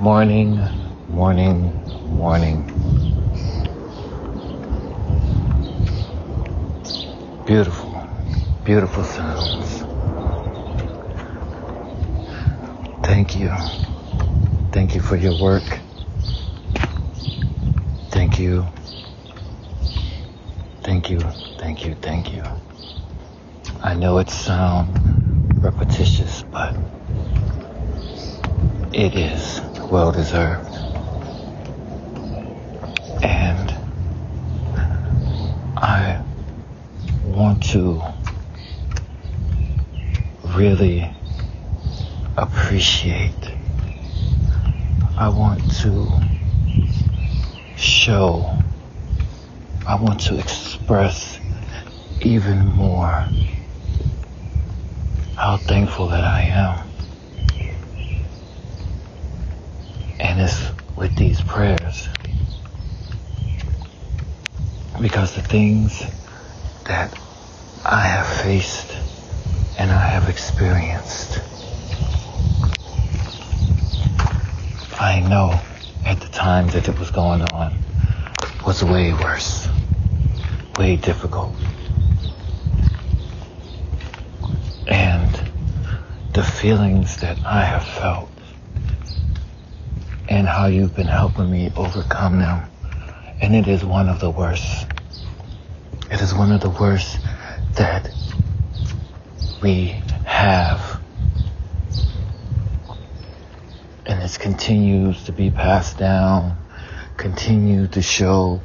Morning, 0.00 0.58
morning, 1.08 1.78
morning. 2.08 2.64
Beautiful, 7.44 8.08
beautiful 8.64 9.04
sounds. 9.04 9.84
Thank 13.02 13.36
you. 13.36 13.52
Thank 14.72 14.94
you 14.94 15.02
for 15.02 15.16
your 15.16 15.34
work. 15.34 15.64
Thank 18.08 18.38
you. 18.38 18.66
Thank 20.82 21.10
you, 21.10 21.20
thank 21.58 21.84
you, 21.84 21.94
thank 21.96 22.32
you. 22.32 22.42
I 23.82 23.94
know 23.96 24.16
it 24.16 24.30
sounds 24.30 24.96
repetitious, 25.60 26.42
but 26.50 26.74
it 28.94 29.14
is 29.14 29.59
well 29.90 30.12
deserved. 30.12 30.76
And 33.24 33.74
I 35.76 36.22
want 37.24 37.62
to 37.70 38.00
really 40.56 41.10
appreciate, 42.36 43.32
I 45.18 45.28
want 45.28 45.60
to 45.82 46.06
show, 47.76 48.48
I 49.86 50.00
want 50.00 50.20
to 50.22 50.38
express 50.38 51.40
even 52.22 52.64
more 52.64 53.26
how 55.36 55.56
thankful 55.56 56.08
that 56.08 56.22
I 56.22 56.42
am. 56.42 56.89
With 60.96 61.14
these 61.16 61.38
prayers. 61.42 62.08
Because 64.98 65.34
the 65.34 65.42
things 65.42 66.02
that 66.86 67.12
I 67.84 68.00
have 68.00 68.26
faced 68.26 68.90
and 69.78 69.90
I 69.90 69.98
have 69.98 70.30
experienced, 70.30 71.42
I 74.98 75.20
know 75.28 75.60
at 76.06 76.22
the 76.22 76.28
time 76.28 76.68
that 76.68 76.88
it 76.88 76.98
was 76.98 77.10
going 77.10 77.42
on 77.52 77.74
was 78.66 78.82
way 78.82 79.12
worse, 79.12 79.68
way 80.78 80.96
difficult. 80.96 81.54
And 84.86 85.38
the 86.32 86.42
feelings 86.42 87.18
that 87.18 87.38
I 87.44 87.62
have 87.62 87.84
felt 87.84 88.30
and 90.30 90.46
how 90.46 90.66
you've 90.66 90.94
been 90.94 91.08
helping 91.08 91.50
me 91.50 91.72
overcome 91.76 92.38
them. 92.38 92.70
And 93.42 93.54
it 93.54 93.66
is 93.66 93.84
one 93.84 94.08
of 94.08 94.20
the 94.20 94.30
worst. 94.30 94.86
It 96.10 96.20
is 96.20 96.32
one 96.32 96.52
of 96.52 96.60
the 96.60 96.70
worst 96.70 97.18
that 97.74 98.08
we 99.60 99.88
have. 100.24 101.00
And 104.06 104.22
it 104.22 104.38
continues 104.38 105.24
to 105.24 105.32
be 105.32 105.50
passed 105.50 105.98
down, 105.98 106.56
continue 107.16 107.88
to 107.88 108.00
show 108.00 108.60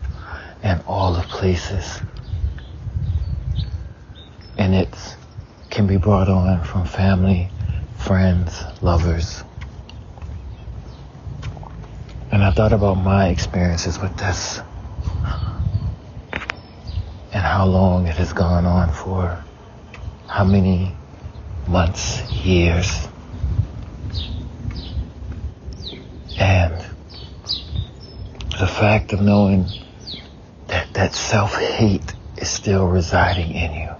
in 0.63 0.79
all 0.87 1.13
the 1.13 1.21
places. 1.21 1.99
And 4.57 4.75
it 4.75 4.95
can 5.71 5.87
be 5.87 5.97
brought 5.97 6.29
on 6.29 6.63
from 6.63 6.85
family, 6.85 7.49
friends, 7.97 8.63
lovers. 8.81 9.43
And 12.35 12.43
I 12.43 12.51
thought 12.51 12.73
about 12.73 12.95
my 12.95 13.29
experiences 13.29 13.97
with 13.97 14.17
this 14.17 14.59
and 17.31 17.41
how 17.41 17.65
long 17.65 18.07
it 18.07 18.15
has 18.17 18.33
gone 18.33 18.65
on 18.65 18.91
for, 18.91 19.41
how 20.27 20.43
many 20.43 20.93
months, 21.65 22.29
years. 22.33 23.07
And 26.37 26.73
the 28.59 28.67
fact 28.67 29.13
of 29.13 29.21
knowing 29.21 29.67
that 30.67 30.93
that 30.93 31.15
self-hate 31.15 32.15
is 32.35 32.49
still 32.49 32.85
residing 32.85 33.53
in 33.53 33.73
you. 33.73 33.91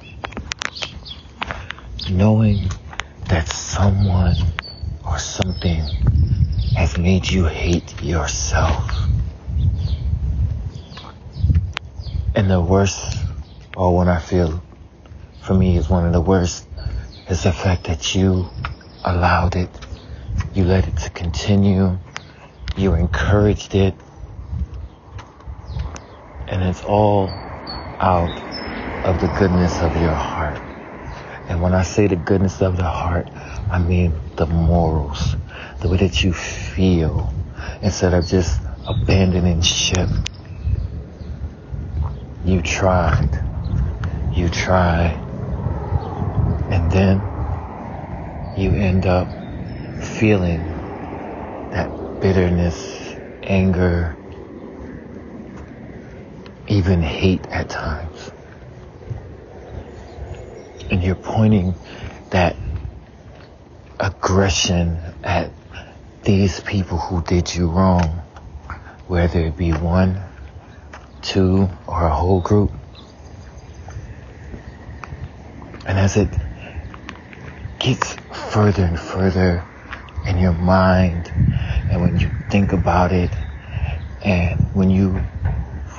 Knowing 2.14 2.68
that 3.30 3.48
someone 3.48 4.36
or 5.08 5.20
something 5.20 5.88
has 6.76 6.98
made 6.98 7.30
you 7.30 7.46
hate 7.46 8.04
yourself. 8.04 9.10
And 12.36 12.52
the 12.52 12.60
worst, 12.60 13.02
or 13.78 13.96
when 13.96 14.10
I 14.10 14.20
feel 14.20 14.62
for 15.40 15.54
me 15.54 15.78
is 15.78 15.90
one 15.90 16.06
of 16.06 16.12
the 16.12 16.20
worst, 16.20 16.68
is 17.30 17.44
the 17.44 17.54
fact 17.54 17.86
that 17.86 18.14
you 18.14 18.50
allowed 19.06 19.56
it. 19.56 19.70
You 20.54 20.66
let 20.66 20.90
it 20.90 20.98
to 20.98 21.10
continue. 21.12 21.98
You 22.76 22.94
encouraged 22.96 23.74
it. 23.74 23.96
And 26.50 26.62
it's 26.62 26.84
all 26.84 27.40
out 28.02 28.44
of 29.02 29.20
the 29.20 29.30
goodness 29.30 29.82
of 29.82 29.96
your 29.96 30.14
heart. 30.14 30.65
And 31.48 31.62
when 31.62 31.74
I 31.74 31.84
say 31.84 32.08
the 32.08 32.16
goodness 32.16 32.62
of 32.62 32.78
the 32.78 32.84
heart, 32.86 33.32
I 33.70 33.80
mean 33.80 34.20
the 34.38 34.48
morals, 34.48 35.38
the 35.82 35.90
way 35.90 35.98
that 35.98 36.24
you 36.24 36.34
feel, 36.34 37.36
instead 37.82 38.14
of 38.14 38.28
just 38.28 38.62
abandoning 38.88 39.62
ship. 39.62 40.10
You 42.44 42.62
tried. 42.62 43.44
You 44.32 44.50
try. 44.50 45.22
And 46.70 46.92
then 46.92 47.30
you 48.56 48.74
end 48.76 49.06
up 49.06 49.30
feeling 50.00 50.76
that 51.72 51.94
bitterness, 52.22 53.18
anger, 53.44 54.18
even 56.68 57.02
hate 57.02 57.48
at 57.52 57.70
times. 57.70 58.32
And 60.92 61.04
you're 61.04 61.16
pointing 61.16 61.76
that 62.30 62.56
aggression 64.00 65.00
at 65.24 65.52
these 66.24 66.60
people 66.60 66.98
who 66.98 67.24
did 67.24 67.54
you 67.54 67.70
wrong, 67.70 68.22
whether 69.08 69.40
it 69.40 69.58
be 69.58 69.72
one, 69.72 70.22
two, 71.22 71.70
or 71.88 72.06
a 72.06 72.14
whole 72.14 72.42
group. 72.42 72.72
And 75.88 75.98
as 76.00 76.18
it 76.18 76.30
gets 77.80 78.16
further 78.34 78.84
and 78.84 79.00
further 79.00 79.64
in 80.26 80.38
your 80.38 80.54
mind, 80.54 81.32
and 81.90 82.02
when 82.02 82.18
you 82.18 82.32
think 82.50 82.74
about 82.74 83.12
it, 83.12 83.32
and 84.24 84.60
when 84.74 84.90
you 84.90 85.22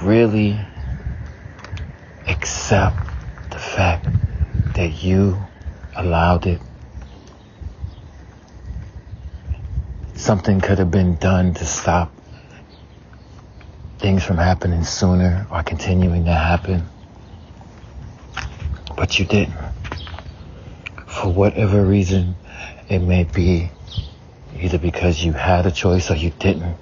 really 0.02 0.58
accept 2.28 2.98
the 3.50 3.58
fact 3.58 4.15
that 4.76 5.02
you 5.02 5.38
allowed 5.96 6.46
it, 6.46 6.60
something 10.14 10.60
could 10.60 10.78
have 10.78 10.90
been 10.90 11.16
done 11.16 11.54
to 11.54 11.64
stop 11.64 12.12
things 13.98 14.22
from 14.22 14.36
happening 14.36 14.84
sooner 14.84 15.46
or 15.50 15.62
continuing 15.62 16.26
to 16.26 16.32
happen. 16.32 16.86
But 18.94 19.18
you 19.18 19.24
didn't. 19.24 19.54
For 21.06 21.32
whatever 21.32 21.82
reason 21.82 22.36
it 22.90 22.98
may 22.98 23.24
be, 23.24 23.70
either 24.60 24.78
because 24.78 25.24
you 25.24 25.32
had 25.32 25.64
a 25.64 25.70
choice 25.70 26.10
or 26.10 26.16
you 26.16 26.32
didn't. 26.38 26.76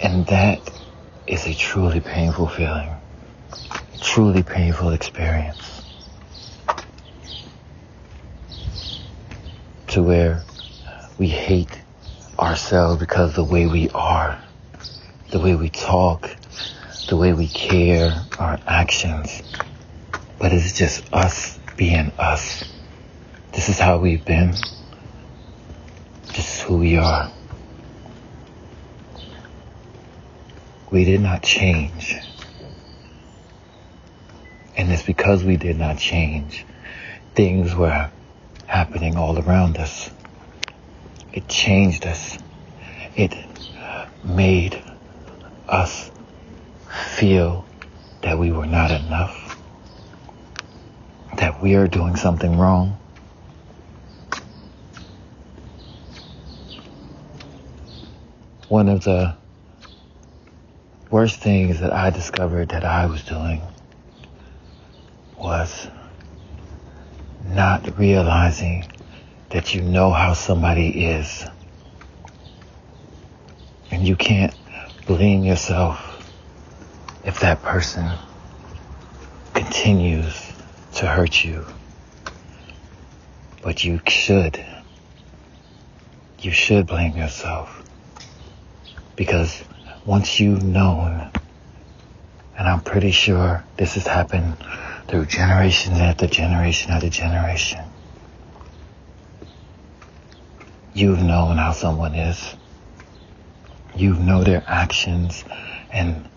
And 0.00 0.26
that 0.28 0.70
is 1.26 1.46
a 1.46 1.54
truly 1.54 2.00
painful 2.00 2.48
feeling, 2.48 2.90
truly 4.14 4.44
painful 4.44 4.90
experience. 4.90 5.82
To 9.88 10.04
where 10.04 10.44
we 11.18 11.26
hate 11.26 11.82
ourselves 12.38 13.00
because 13.00 13.34
the 13.34 13.42
way 13.42 13.66
we 13.66 13.88
are, 13.88 14.40
the 15.32 15.40
way 15.40 15.56
we 15.56 15.68
talk, 15.68 16.30
the 17.08 17.16
way 17.16 17.32
we 17.32 17.48
care, 17.48 18.24
our 18.38 18.60
actions. 18.68 19.42
But 20.38 20.52
it's 20.52 20.78
just 20.78 21.12
us 21.12 21.58
being 21.76 22.12
us. 22.16 22.62
This 23.50 23.68
is 23.68 23.80
how 23.80 23.98
we've 23.98 24.24
been. 24.24 24.52
This 26.28 26.58
is 26.58 26.60
who 26.60 26.78
we 26.78 26.98
are. 26.98 27.32
We 30.92 31.04
did 31.04 31.20
not 31.20 31.42
change. 31.42 32.14
And 34.76 34.90
it's 34.92 35.02
because 35.04 35.44
we 35.44 35.56
did 35.56 35.78
not 35.78 35.98
change. 35.98 36.66
Things 37.34 37.74
were 37.74 38.10
happening 38.66 39.16
all 39.16 39.38
around 39.38 39.78
us. 39.78 40.10
it 41.32 41.48
changed 41.48 42.06
us. 42.06 42.38
It 43.16 43.34
made 44.24 44.82
us 45.68 46.10
feel 47.16 47.68
that 48.22 48.38
we 48.38 48.52
were 48.52 48.66
not 48.66 48.90
enough, 48.90 49.60
that 51.38 51.62
we 51.62 51.74
are 51.76 51.88
doing 51.88 52.16
something 52.16 52.58
wrong. 52.58 52.98
One 58.68 58.88
of 58.88 59.04
the 59.04 59.36
worst 61.10 61.40
things 61.40 61.80
that 61.80 61.92
I 61.92 62.10
discovered 62.10 62.70
that 62.70 62.84
I 62.84 63.06
was 63.06 63.24
doing 63.24 63.62
was 65.44 65.88
not 67.44 67.98
realizing 67.98 68.90
that 69.50 69.74
you 69.74 69.82
know 69.82 70.10
how 70.10 70.32
somebody 70.32 71.04
is. 71.04 71.44
And 73.90 74.08
you 74.08 74.16
can't 74.16 74.54
blame 75.06 75.44
yourself 75.44 76.00
if 77.26 77.40
that 77.40 77.62
person 77.62 78.10
continues 79.52 80.50
to 80.94 81.06
hurt 81.06 81.44
you. 81.44 81.66
But 83.62 83.84
you 83.84 84.00
should. 84.08 84.64
You 86.40 86.52
should 86.52 86.86
blame 86.86 87.18
yourself. 87.18 87.82
Because 89.14 89.62
once 90.06 90.40
you've 90.40 90.64
known, 90.64 91.30
and 92.56 92.66
I'm 92.66 92.80
pretty 92.80 93.10
sure 93.10 93.62
this 93.76 93.94
has 93.94 94.06
happened 94.06 94.56
through 95.08 95.26
generation 95.26 95.92
after 95.94 96.26
generation 96.26 96.90
after 96.90 97.08
generation. 97.08 97.84
You've 100.94 101.22
known 101.22 101.56
how 101.56 101.72
someone 101.72 102.14
is. 102.14 102.54
You 103.96 104.14
know 104.14 104.44
their 104.44 104.62
actions 104.66 105.44
and 105.92 106.28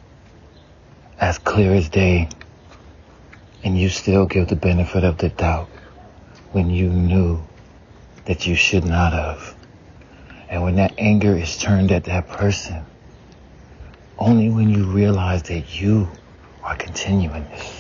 as 1.20 1.38
clear 1.38 1.74
as 1.74 1.90
day. 1.90 2.30
And 3.64 3.78
you 3.80 3.90
still 3.90 4.26
give 4.26 4.48
the 4.48 4.56
benefit 4.56 5.04
of 5.04 5.18
the 5.18 5.30
doubt 5.30 5.70
when 6.52 6.70
you 6.70 6.90
knew 6.90 7.44
that 8.26 8.48
you 8.48 8.56
should 8.56 8.86
not 8.86 9.14
have. 9.14 9.56
And 10.50 10.64
when 10.64 10.76
that 10.76 10.94
anger 10.98 11.36
is 11.36 11.58
turned 11.58 11.92
at 11.92 12.06
that 12.06 12.28
person, 12.28 12.86
only 14.18 14.50
when 14.50 14.70
you 14.70 14.86
realize 14.86 15.44
that 15.44 15.80
you 15.80 16.08
are 16.64 16.76
continuing 16.76 17.44
this. 17.46 17.77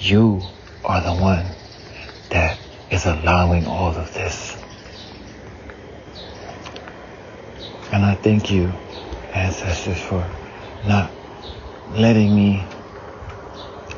You 0.00 0.42
are 0.82 1.02
the 1.02 1.12
one 1.12 1.44
that 2.30 2.58
is 2.90 3.04
allowing 3.04 3.66
all 3.66 3.94
of 3.94 4.14
this. 4.14 4.56
And 7.92 8.02
I 8.02 8.14
thank 8.14 8.50
you, 8.50 8.72
ancestors, 9.34 10.00
for 10.00 10.26
not 10.86 11.12
letting 11.92 12.34
me 12.34 12.66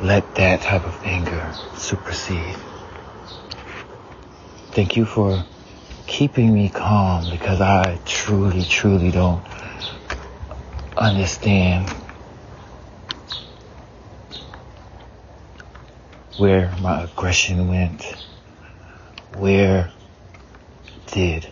let 0.03 0.35
that 0.35 0.63
type 0.63 0.85
of 0.85 1.01
anger 1.05 1.55
supersede. 1.77 2.57
Thank 4.73 4.97
you 4.97 5.05
for 5.05 5.45
keeping 6.09 6.53
me 6.53 6.69
calm 6.69 7.31
because 7.31 7.61
I 7.61 8.01
truly, 8.05 8.65
truly 8.65 9.13
don't 9.13 9.45
understand 10.97 11.95
where 16.37 16.75
my 16.81 17.03
aggression 17.03 17.69
went, 17.69 18.03
where 19.37 19.91
did 21.09 21.47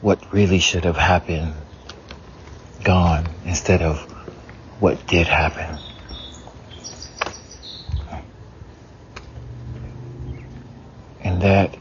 what 0.00 0.32
really 0.32 0.58
should 0.58 0.84
have 0.84 0.96
happened 0.96 1.54
gone 2.84 3.26
instead 3.44 3.82
of 3.82 4.00
what 4.80 5.06
did 5.06 5.26
happen. 5.26 5.78
And 11.20 11.40
that 11.42 11.76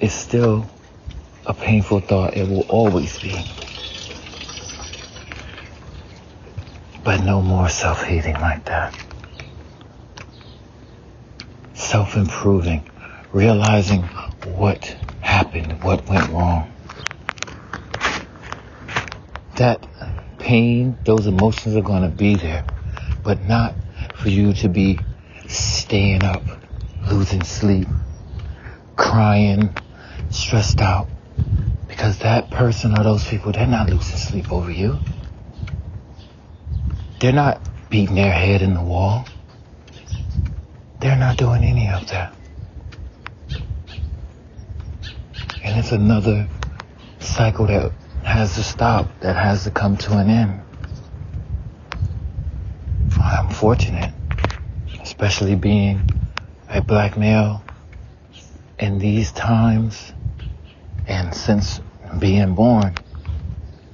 is 0.00 0.12
still 0.12 0.68
a 1.46 1.54
painful 1.54 2.00
thought. 2.00 2.36
It 2.36 2.48
will 2.48 2.66
always 2.68 3.18
be. 3.18 3.34
But 7.02 7.22
no 7.22 7.42
more 7.42 7.68
self-hating 7.68 8.34
like 8.34 8.64
that 8.66 9.03
self 11.94 12.16
improving, 12.16 12.82
realizing 13.32 14.02
what 14.58 14.84
happened, 15.20 15.80
what 15.84 16.04
went 16.08 16.28
wrong. 16.30 16.68
That 19.54 19.86
pain, 20.40 20.98
those 21.04 21.28
emotions 21.28 21.76
are 21.76 21.82
going 21.82 22.02
to 22.02 22.08
be 22.08 22.34
there, 22.34 22.64
but 23.22 23.46
not 23.46 23.76
for 24.16 24.28
you 24.28 24.54
to 24.54 24.68
be 24.68 24.98
staying 25.46 26.24
up, 26.24 26.42
losing 27.12 27.44
sleep, 27.44 27.86
crying, 28.96 29.72
stressed 30.30 30.80
out. 30.80 31.08
Because 31.86 32.18
that 32.18 32.50
person 32.50 32.98
or 32.98 33.04
those 33.04 33.24
people, 33.24 33.52
they're 33.52 33.68
not 33.68 33.88
losing 33.88 34.16
sleep 34.16 34.50
over 34.50 34.72
you. 34.72 34.98
They're 37.20 37.32
not 37.32 37.60
beating 37.88 38.16
their 38.16 38.32
head 38.32 38.62
in 38.62 38.74
the 38.74 38.82
wall. 38.82 39.24
They're 41.04 41.16
not 41.16 41.36
doing 41.36 41.62
any 41.62 41.90
of 41.90 42.08
that. 42.08 42.34
And 45.62 45.78
it's 45.78 45.92
another 45.92 46.48
cycle 47.20 47.66
that 47.66 47.92
has 48.22 48.54
to 48.54 48.62
stop, 48.62 49.20
that 49.20 49.36
has 49.36 49.64
to 49.64 49.70
come 49.70 49.98
to 49.98 50.16
an 50.16 50.30
end. 50.30 50.62
I'm 53.18 53.50
fortunate, 53.50 54.14
especially 55.02 55.56
being 55.56 56.08
a 56.70 56.80
black 56.80 57.18
male 57.18 57.62
in 58.78 58.98
these 58.98 59.30
times 59.30 60.10
and 61.06 61.34
since 61.34 61.82
being 62.18 62.54
born, 62.54 62.94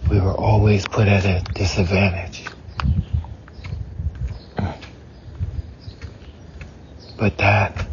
we 0.09 0.21
were 0.21 0.35
always 0.35 0.87
put 0.87 1.09
at 1.09 1.25
a 1.25 1.43
disadvantage. 1.55 2.50
But 7.21 7.37
that, 7.37 7.87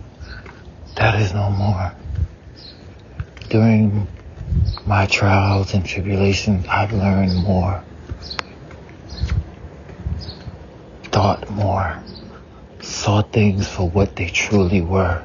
that 0.96 1.20
is 1.20 1.34
no 1.34 1.50
more. 1.50 1.94
During 3.50 4.08
my 4.86 5.06
trials 5.06 5.74
and 5.74 5.86
tribulations, 5.86 6.66
I've 6.70 6.94
learned 6.94 7.36
more, 7.36 7.84
thought 11.12 11.50
more, 11.50 12.02
saw 12.80 13.22
things 13.22 13.68
for 13.68 13.90
what 13.90 14.16
they 14.16 14.28
truly 14.28 14.80
were. 14.80 15.22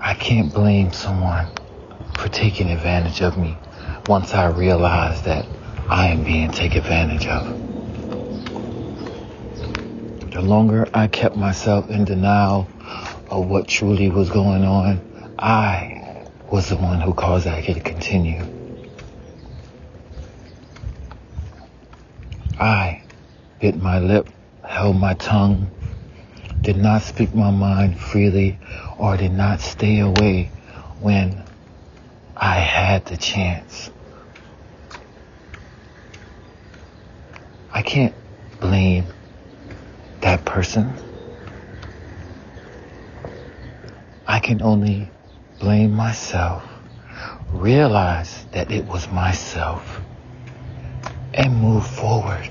I 0.00 0.14
can't 0.14 0.54
blame 0.54 0.94
someone 0.94 1.48
for 2.16 2.30
taking 2.30 2.70
advantage 2.70 3.20
of 3.20 3.36
me 3.36 3.58
once 4.06 4.32
I 4.32 4.46
realize 4.46 5.20
that 5.24 5.44
I 5.90 6.08
am 6.08 6.24
being 6.24 6.50
taken 6.50 6.78
advantage 6.78 7.26
of. 7.26 7.69
The 10.40 10.46
longer 10.46 10.88
I 10.94 11.06
kept 11.06 11.36
myself 11.36 11.90
in 11.90 12.06
denial 12.06 12.66
of 13.28 13.50
what 13.50 13.68
truly 13.68 14.08
was 14.08 14.30
going 14.30 14.64
on, 14.64 14.98
I 15.38 16.24
was 16.50 16.70
the 16.70 16.76
one 16.76 16.98
who 16.98 17.12
caused 17.12 17.44
that 17.44 17.62
to 17.62 17.78
continue. 17.78 18.46
I 22.58 23.02
bit 23.60 23.82
my 23.82 23.98
lip, 23.98 24.30
held 24.64 24.96
my 24.96 25.12
tongue, 25.12 25.70
did 26.62 26.78
not 26.78 27.02
speak 27.02 27.34
my 27.34 27.50
mind 27.50 28.00
freely, 28.00 28.58
or 28.98 29.18
did 29.18 29.32
not 29.32 29.60
stay 29.60 29.98
away 29.98 30.50
when 31.00 31.44
I 32.34 32.54
had 32.54 33.04
the 33.04 33.18
chance. 33.18 33.90
I 37.70 37.82
can't 37.82 38.14
blame 38.58 39.04
person. 40.50 40.92
I 44.26 44.40
can 44.40 44.60
only 44.62 45.08
blame 45.60 45.92
myself, 45.92 46.64
realize 47.52 48.46
that 48.50 48.72
it 48.72 48.84
was 48.86 49.08
myself, 49.12 50.00
and 51.34 51.56
move 51.56 51.86
forward. 51.86 52.50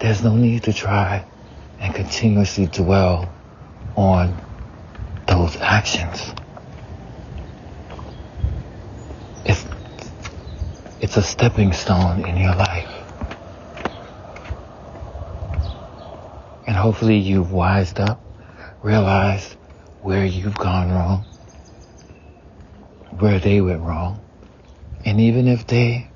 There's 0.00 0.22
no 0.22 0.36
need 0.36 0.64
to 0.64 0.74
try 0.74 1.24
and 1.80 1.94
continuously 1.94 2.66
dwell 2.66 3.34
on 3.96 4.36
those 5.26 5.56
actions. 5.56 6.34
It's, 9.46 9.64
it's 11.00 11.16
a 11.16 11.22
stepping 11.22 11.72
stone 11.72 12.26
in 12.26 12.36
your 12.36 12.54
life. 12.54 12.97
Hopefully 16.78 17.18
you've 17.18 17.52
wised 17.52 18.00
up, 18.00 18.22
realized 18.82 19.56
where 20.00 20.24
you've 20.24 20.56
gone 20.56 20.90
wrong, 20.90 21.24
where 23.18 23.38
they 23.38 23.60
went 23.60 23.80
wrong. 23.80 24.20
And 25.04 25.20
even 25.20 25.48
if 25.48 25.66
they 25.66 26.08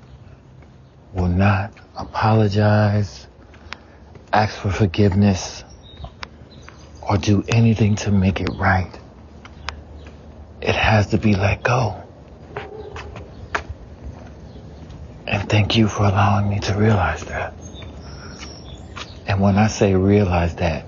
will 1.13 1.27
not 1.27 1.73
apologize, 1.95 3.27
ask 4.31 4.57
for 4.57 4.71
forgiveness, 4.71 5.63
or 7.01 7.17
do 7.17 7.43
anything 7.47 7.95
to 7.97 8.11
make 8.11 8.39
it 8.39 8.49
right, 8.53 8.91
it 10.61 10.75
has 10.75 11.07
to 11.07 11.17
be 11.17 11.35
let 11.35 11.63
go. 11.63 12.01
And 15.27 15.49
thank 15.49 15.75
you 15.75 15.87
for 15.87 16.03
allowing 16.03 16.49
me 16.49 16.59
to 16.61 16.73
realize 16.75 17.23
that. 17.25 17.62
And 19.33 19.41
when 19.41 19.57
I 19.57 19.65
say 19.65 19.95
realize 19.95 20.57
that, 20.57 20.85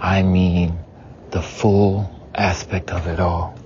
I 0.00 0.22
mean 0.24 0.80
the 1.30 1.40
full 1.40 2.28
aspect 2.34 2.90
of 2.90 3.06
it 3.06 3.20
all. 3.20 3.56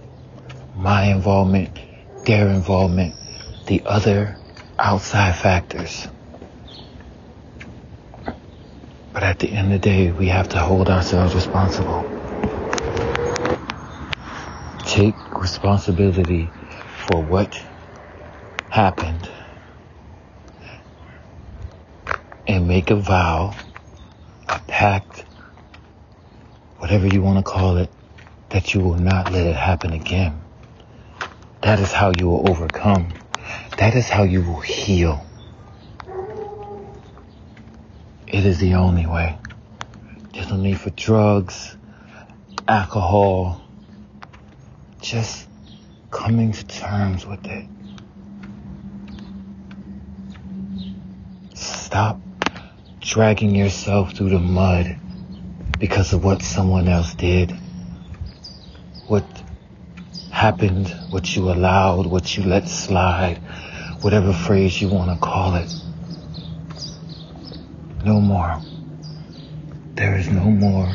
My 0.77 1.05
involvement, 1.05 1.79
their 2.27 2.51
involvement, 2.51 3.15
the 3.69 3.81
other 3.87 4.37
outside 4.79 5.35
factors. 5.35 6.09
But 9.15 9.23
at 9.23 9.39
the 9.39 9.51
end 9.51 9.73
of 9.73 9.81
the 9.81 9.89
day, 9.89 10.13
we 10.13 10.27
have 10.29 10.51
to 10.51 10.59
hold 10.59 10.91
ourselves 10.91 11.35
responsible. 11.35 12.07
Take 14.85 15.17
responsibility 15.41 16.53
for 17.07 17.25
what 17.25 17.59
happened 18.69 19.27
and 22.47 22.69
make 22.69 22.91
a 22.91 22.97
vow, 22.97 23.57
a 24.49 24.61
pact, 24.67 25.25
whatever 26.79 27.07
you 27.07 27.23
want 27.23 27.39
to 27.39 27.43
call 27.43 27.77
it, 27.77 27.91
that 28.51 28.75
you 28.75 28.81
will 28.81 28.99
not 28.99 29.33
let 29.33 29.47
it 29.47 29.57
happen 29.57 29.93
again. 29.93 30.41
That 31.63 31.81
is 31.81 31.93
how 31.93 32.13
you 32.19 32.29
will 32.29 32.49
overcome. 32.49 33.13
That 33.77 33.95
is 33.95 34.09
how 34.09 34.23
you 34.23 34.43
will 34.43 34.61
heal. 34.61 35.25
It 38.27 38.45
is 38.45 38.59
the 38.59 38.75
only 38.75 39.07
way. 39.07 39.39
There's 40.33 40.51
no 40.51 40.57
need 40.57 40.81
for 40.81 40.91
drugs, 40.91 41.77
alcohol, 42.67 43.61
just 45.01 45.49
coming 46.11 46.53
to 46.53 46.67
terms 46.67 47.27
with 47.27 47.45
it. 47.47 47.67
Stop 51.55 52.21
dragging 53.09 53.55
yourself 53.55 54.13
through 54.13 54.29
the 54.29 54.39
mud 54.39 54.95
because 55.79 56.13
of 56.13 56.23
what 56.23 56.43
someone 56.43 56.89
else 56.89 57.15
did, 57.15 57.51
what 59.07 59.25
happened, 60.31 60.95
what 61.09 61.35
you 61.35 61.51
allowed, 61.51 62.05
what 62.05 62.37
you 62.37 62.45
let 62.45 62.69
slide, 62.69 63.39
whatever 64.03 64.31
phrase 64.31 64.83
you 64.83 64.89
want 64.91 65.11
to 65.11 65.27
call 65.27 65.55
it. 65.55 65.73
No 68.05 68.21
more. 68.21 68.61
There 69.95 70.19
is 70.19 70.29
no 70.29 70.45
more 70.45 70.93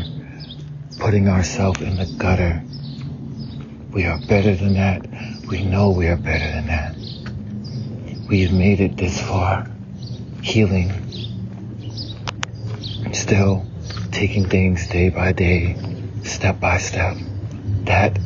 putting 1.00 1.28
ourselves 1.28 1.82
in 1.82 1.96
the 1.96 2.06
gutter. 2.20 2.64
We 3.92 4.06
are 4.06 4.20
better 4.28 4.56
than 4.56 4.76
that. 4.76 5.04
We 5.48 5.64
know 5.64 5.90
we 5.90 6.08
are 6.08 6.18
better 6.18 6.52
than 6.52 6.68
that. 6.68 6.96
We 8.30 8.42
have 8.44 8.54
made 8.54 8.82
it 8.82 8.98
this 8.98 9.20
far. 9.20 9.68
Healing. 10.44 11.03
Still 13.12 13.66
taking 14.12 14.48
things 14.48 14.88
day 14.88 15.10
by 15.10 15.34
day, 15.34 15.76
step 16.24 16.60
by 16.60 16.78
step. 16.78 17.18
That 17.84 18.18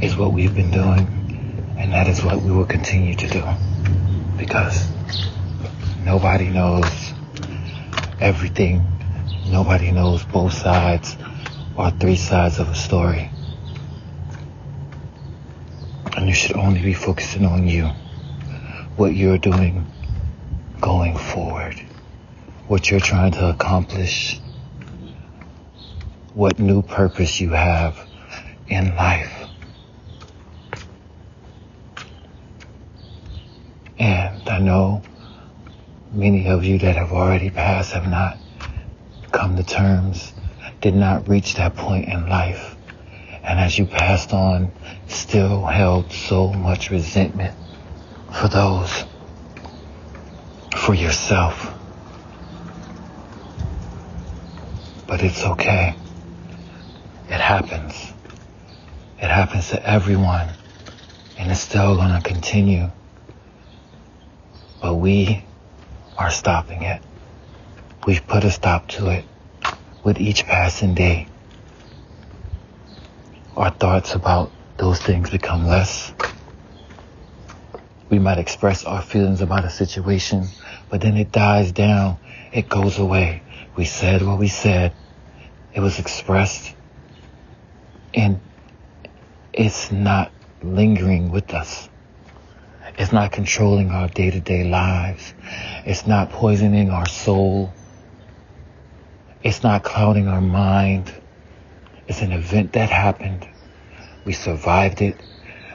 is 0.00 0.16
what 0.16 0.32
we've 0.32 0.54
been 0.54 0.70
doing, 0.70 1.74
and 1.78 1.92
that 1.92 2.08
is 2.08 2.22
what 2.24 2.40
we 2.40 2.50
will 2.50 2.66
continue 2.66 3.14
to 3.16 3.28
do. 3.28 3.44
Because 4.36 4.88
nobody 6.04 6.48
knows 6.48 7.12
everything. 8.20 8.84
Nobody 9.46 9.90
knows 9.90 10.24
both 10.24 10.54
sides 10.54 11.16
or 11.76 11.90
three 11.90 12.16
sides 12.16 12.58
of 12.58 12.68
a 12.68 12.74
story. 12.74 13.30
And 16.16 16.28
you 16.28 16.34
should 16.34 16.56
only 16.56 16.80
be 16.80 16.94
focusing 16.94 17.44
on 17.44 17.66
you, 17.66 17.86
what 18.96 19.14
you're 19.14 19.38
doing 19.38 19.86
going 20.80 21.16
forward, 21.16 21.80
what 22.66 22.90
you're 22.90 23.00
trying 23.00 23.32
to 23.32 23.48
accomplish, 23.48 24.40
what 26.32 26.58
new 26.58 26.82
purpose 26.82 27.40
you 27.40 27.50
have 27.50 27.98
in 28.68 28.96
life. 28.96 29.48
And 33.98 34.48
I 34.48 34.58
know 34.60 35.02
many 36.12 36.48
of 36.48 36.64
you 36.64 36.78
that 36.78 36.96
have 36.96 37.12
already 37.12 37.50
passed 37.50 37.92
have 37.92 38.08
not 38.08 38.38
come 39.30 39.56
to 39.56 39.62
terms, 39.62 40.32
did 40.80 40.94
not 40.94 41.28
reach 41.28 41.54
that 41.54 41.76
point 41.76 42.08
in 42.08 42.28
life. 42.28 42.76
And 43.42 43.60
as 43.60 43.78
you 43.78 43.84
passed 43.84 44.32
on, 44.32 44.72
still 45.06 45.66
held 45.66 46.10
so 46.12 46.50
much 46.52 46.90
resentment 46.90 47.54
for 48.32 48.48
those, 48.48 49.04
for 50.74 50.94
yourself. 50.94 51.73
But 55.14 55.22
it's 55.22 55.44
okay. 55.44 55.94
It 57.28 57.40
happens. 57.40 58.12
It 59.16 59.30
happens 59.30 59.68
to 59.68 59.88
everyone. 59.88 60.48
And 61.38 61.52
it's 61.52 61.60
still 61.60 61.94
going 61.94 62.10
to 62.10 62.20
continue. 62.20 62.90
But 64.82 64.96
we 64.96 65.44
are 66.18 66.32
stopping 66.32 66.82
it. 66.82 67.00
We've 68.04 68.26
put 68.26 68.42
a 68.42 68.50
stop 68.50 68.88
to 68.88 69.10
it 69.10 69.24
with 70.02 70.20
each 70.20 70.46
passing 70.46 70.94
day. 70.94 71.28
Our 73.56 73.70
thoughts 73.70 74.16
about 74.16 74.50
those 74.78 75.00
things 75.00 75.30
become 75.30 75.68
less. 75.68 76.12
We 78.10 78.18
might 78.18 78.38
express 78.38 78.84
our 78.84 79.00
feelings 79.00 79.42
about 79.42 79.64
a 79.64 79.70
situation, 79.70 80.48
but 80.90 81.00
then 81.02 81.16
it 81.16 81.30
dies 81.30 81.70
down. 81.70 82.18
It 82.52 82.68
goes 82.68 82.98
away. 82.98 83.42
We 83.76 83.84
said 83.84 84.20
what 84.22 84.40
we 84.40 84.48
said. 84.48 84.92
It 85.74 85.80
was 85.80 85.98
expressed 85.98 86.74
and 88.14 88.40
it's 89.52 89.90
not 89.90 90.30
lingering 90.62 91.32
with 91.32 91.52
us. 91.52 91.88
It's 92.96 93.12
not 93.12 93.32
controlling 93.32 93.90
our 93.90 94.06
day 94.08 94.30
to 94.30 94.38
day 94.38 94.62
lives. 94.62 95.34
It's 95.84 96.06
not 96.06 96.30
poisoning 96.30 96.90
our 96.90 97.08
soul. 97.08 97.72
It's 99.42 99.64
not 99.64 99.82
clouding 99.82 100.28
our 100.28 100.40
mind. 100.40 101.12
It's 102.06 102.22
an 102.22 102.30
event 102.30 102.74
that 102.74 102.88
happened. 102.88 103.48
We 104.24 104.32
survived 104.32 105.02
it. 105.02 105.20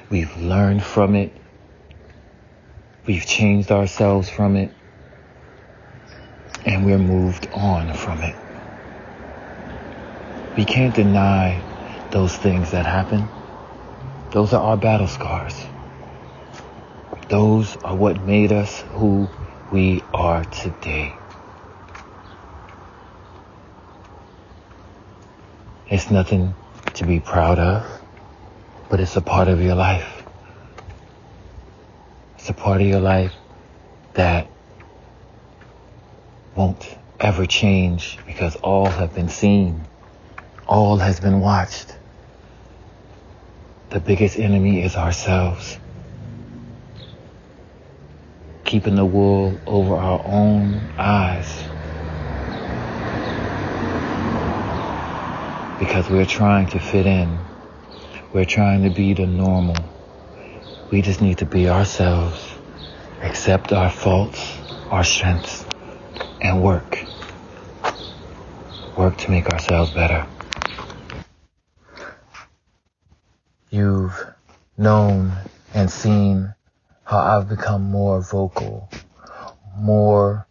We've 0.10 0.36
learned 0.38 0.82
from 0.82 1.15
it. 1.15 1.34
We've 3.06 3.25
changed 3.25 3.70
ourselves 3.70 4.29
from 4.29 4.56
it. 4.56 4.72
And 6.65 6.86
we're 6.86 6.98
moved 6.98 7.50
on 7.53 7.94
from 7.94 8.22
it. 8.22 8.49
We 10.56 10.65
can't 10.65 10.96
deny 10.96 11.63
those 12.12 12.36
things 12.36 12.72
that 12.72 12.86
happen. 12.86 13.29
Those 14.32 14.53
are 14.53 14.62
our 14.62 14.77
battle 14.77 15.08
scars. 15.08 15.65
Those 17.29 17.77
are 17.84 17.96
what 17.96 18.22
made 18.22 18.51
us 18.51 18.82
who 18.82 19.29
we 19.72 20.03
are 20.13 20.46
today. 20.46 21.15
It's 25.88 26.12
nothing 26.12 26.56
to 26.96 27.06
be 27.06 27.20
proud 27.20 27.60
of, 27.60 27.86
but 28.89 29.00
it's 29.00 29.15
a 29.15 29.22
part 29.22 29.48
of 29.48 29.62
your 29.62 29.75
life. 29.75 30.24
It's 32.38 32.50
a 32.50 32.53
part 32.53 32.82
of 32.82 32.88
your 32.88 33.00
life 33.01 33.34
that 34.13 34.51
won't 36.56 36.98
ever 37.20 37.46
change 37.46 38.20
because 38.25 38.56
all 38.58 38.89
have 38.89 39.15
been 39.15 39.29
seen. 39.29 39.88
All 40.70 40.98
has 40.98 41.20
been 41.20 41.40
watched. 41.40 41.98
The 43.90 44.00
biggest 44.00 44.38
enemy 44.38 44.84
is 44.84 44.96
ourselves. 44.96 45.80
Keeping 48.66 48.94
the 48.94 49.04
wool 49.04 49.60
over 49.66 49.96
our 49.96 50.22
own 50.24 50.76
eyes. 50.96 51.52
Because 55.80 56.08
we're 56.08 56.28
trying 56.28 56.68
to 56.68 56.80
fit 56.80 57.08
in. 57.08 57.40
We're 58.32 58.46
trying 58.46 58.84
to 58.84 58.92
be 58.92 59.16
the 59.16 59.26
normal. 59.26 59.84
We 60.92 61.02
just 61.02 61.20
need 61.20 61.40
to 61.40 61.48
be 61.48 61.68
ourselves, 61.68 62.48
accept 63.24 63.74
our 63.74 63.90
faults, 63.90 64.56
our 64.92 65.04
strengths, 65.04 65.66
and 66.42 66.62
work. 66.62 67.00
Work 68.96 69.18
to 69.18 69.32
make 69.32 69.50
ourselves 69.50 69.90
better. 69.90 70.28
You've 73.72 74.26
known 74.78 75.32
and 75.76 75.92
seen 75.92 76.56
how 77.04 77.20
I've 77.20 77.48
become 77.48 77.84
more 77.84 78.20
vocal, 78.20 78.90
more, 79.78 80.48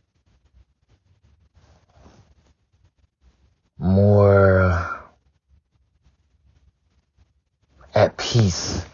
more 3.77 4.61
uh, 4.61 4.99
at 7.93 8.17
peace 8.17 8.85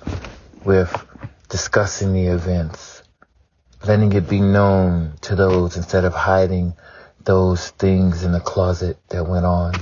with 0.64 1.06
discussing 1.50 2.14
the 2.14 2.28
events, 2.28 3.02
letting 3.86 4.12
it 4.12 4.26
be 4.26 4.40
known 4.40 5.12
to 5.20 5.36
those 5.36 5.76
instead 5.76 6.06
of 6.06 6.14
hiding 6.14 6.74
those 7.24 7.68
things 7.70 8.24
in 8.24 8.32
the 8.32 8.40
closet 8.40 8.96
that 9.10 9.26
went 9.26 9.44
on. 9.44 9.74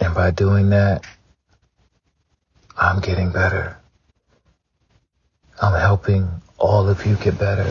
And 0.00 0.14
by 0.14 0.30
doing 0.30 0.70
that, 0.70 1.06
getting 3.02 3.32
better. 3.32 3.76
I'm 5.60 5.78
helping 5.78 6.28
all 6.58 6.88
of 6.88 7.04
you 7.04 7.16
get 7.16 7.38
better. 7.38 7.68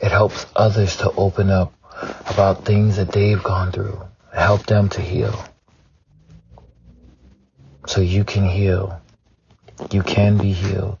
It 0.00 0.10
helps 0.10 0.46
others 0.54 0.96
to 0.98 1.10
open 1.12 1.50
up 1.50 1.72
about 2.26 2.64
things 2.64 2.96
that 2.96 3.12
they've 3.12 3.42
gone 3.42 3.72
through, 3.72 4.00
help 4.32 4.66
them 4.66 4.88
to 4.90 5.00
heal. 5.00 5.34
So 7.86 8.00
you 8.00 8.24
can 8.24 8.44
heal. 8.44 9.00
You 9.90 10.02
can 10.02 10.36
be 10.36 10.52
healed. 10.52 10.98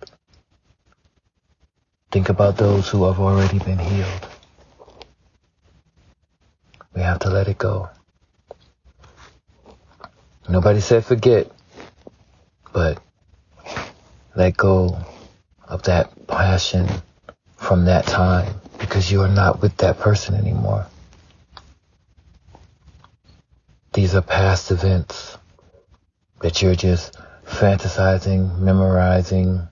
Think 2.10 2.28
about 2.28 2.56
those 2.56 2.88
who 2.88 3.04
have 3.04 3.20
already 3.20 3.58
been 3.58 3.78
healed. 3.78 4.26
We 6.94 7.02
have 7.02 7.18
to 7.20 7.30
let 7.30 7.48
it 7.48 7.58
go. 7.58 7.90
Nobody 10.48 10.80
said 10.80 11.04
forget, 11.04 11.50
but 12.78 13.02
let 14.36 14.56
go 14.56 14.96
of 15.66 15.82
that 15.82 16.12
passion 16.28 16.86
from 17.56 17.86
that 17.86 18.06
time 18.06 18.54
because 18.78 19.10
you 19.10 19.20
are 19.20 19.28
not 19.28 19.60
with 19.60 19.76
that 19.78 19.98
person 19.98 20.36
anymore. 20.36 20.86
These 23.94 24.14
are 24.14 24.22
past 24.22 24.70
events 24.70 25.36
that 26.40 26.62
you're 26.62 26.76
just 26.76 27.18
fantasizing, 27.46 28.60
memorizing, 28.60 29.66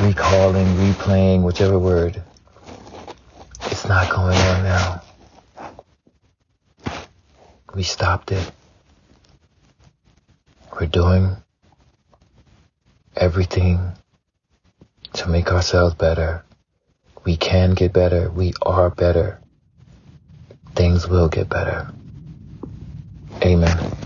recalling, 0.00 0.68
replaying, 0.68 1.42
whichever 1.42 1.78
word. 1.78 2.22
It's 3.66 3.84
not 3.84 4.08
going 4.08 4.38
on 4.38 4.62
now. 4.62 5.02
We 7.74 7.82
stopped 7.82 8.32
it. 8.32 8.50
We're 10.72 10.86
doing 10.86 11.36
everything 13.16 13.92
to 15.14 15.28
make 15.28 15.52
ourselves 15.52 15.94
better. 15.94 16.44
We 17.24 17.36
can 17.36 17.74
get 17.74 17.92
better. 17.92 18.30
We 18.30 18.54
are 18.62 18.90
better. 18.90 19.40
Things 20.74 21.06
will 21.06 21.28
get 21.28 21.48
better. 21.48 21.92
Amen. 23.42 24.01